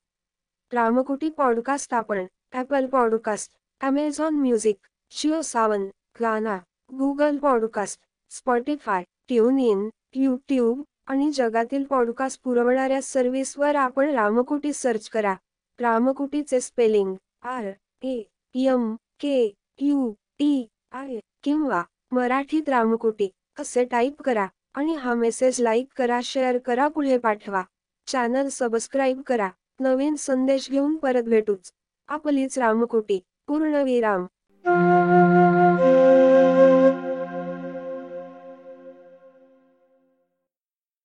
[0.73, 3.51] Ramkuti podcast आपण Apple podcast
[3.81, 4.75] Amazon music
[5.11, 5.87] Jio Saavn
[6.21, 6.57] Gaana
[6.97, 7.99] Google podcast
[8.29, 15.35] Spotify tune in YouTube आणि जगातील podcast पुरवणाऱ्या सर्व्हिसवर आपण रामकुटी सर्च करा.
[15.79, 17.71] रामकुटीचे spelling R
[18.03, 18.21] A
[18.55, 25.87] M K U T I किंवा मराठीत रामकुटी असे टाईप करा आणि हा मेसेज लाईक
[25.97, 27.63] करा शेअर करा पुढे पाठवा.
[28.07, 29.49] चॅनल सबस्क्राईब करा.
[29.81, 31.71] नवीन संदेश घेऊन परत भेटूच.
[32.09, 34.25] आपलीच रामकुटी पूर्णविराम.